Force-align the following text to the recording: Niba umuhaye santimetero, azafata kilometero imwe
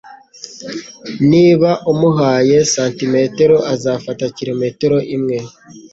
Niba 1.31 1.69
umuhaye 1.91 2.57
santimetero, 2.73 3.57
azafata 3.73 4.25
kilometero 4.37 4.97
imwe 5.15 5.37